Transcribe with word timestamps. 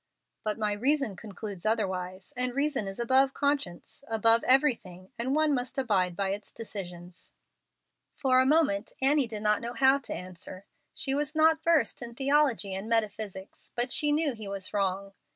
"But 0.43 0.57
my 0.57 0.73
reason 0.73 1.15
concludes 1.15 1.63
otherwise, 1.63 2.33
and 2.35 2.55
reason 2.55 2.87
is 2.87 2.99
above 2.99 3.35
conscience 3.35 4.03
above 4.07 4.43
everything, 4.45 5.11
and 5.19 5.35
one 5.35 5.53
must 5.53 5.77
abide 5.77 6.15
by 6.15 6.29
its 6.29 6.51
decisions." 6.51 7.33
For 8.15 8.39
a 8.41 8.45
moment 8.47 8.93
Annie 8.99 9.27
did 9.27 9.43
not 9.43 9.61
know 9.61 9.73
how 9.73 9.99
to 9.99 10.13
answer. 10.15 10.65
She 10.95 11.13
was 11.13 11.35
not 11.35 11.61
versed 11.61 12.01
in 12.01 12.15
theology 12.15 12.73
and 12.73 12.89
metaphysics, 12.89 13.71
but 13.75 13.91
she 13.91 14.11
knew 14.11 14.33
he 14.33 14.47
was 14.47 14.73
wrong. 14.73 15.13